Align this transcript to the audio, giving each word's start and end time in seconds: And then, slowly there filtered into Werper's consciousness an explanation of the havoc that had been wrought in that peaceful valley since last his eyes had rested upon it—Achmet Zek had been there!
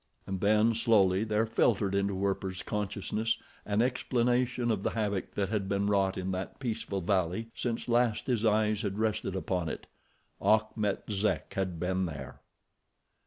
And 0.25 0.41
then, 0.41 0.73
slowly 0.73 1.23
there 1.23 1.45
filtered 1.45 1.93
into 1.93 2.15
Werper's 2.15 2.63
consciousness 2.63 3.37
an 3.67 3.83
explanation 3.83 4.71
of 4.71 4.81
the 4.81 4.89
havoc 4.89 5.29
that 5.35 5.49
had 5.49 5.69
been 5.69 5.85
wrought 5.85 6.17
in 6.17 6.31
that 6.31 6.57
peaceful 6.59 7.01
valley 7.01 7.49
since 7.53 7.87
last 7.87 8.25
his 8.25 8.43
eyes 8.43 8.81
had 8.81 8.97
rested 8.97 9.35
upon 9.35 9.69
it—Achmet 9.69 11.03
Zek 11.11 11.53
had 11.53 11.79
been 11.79 12.07
there! 12.07 12.41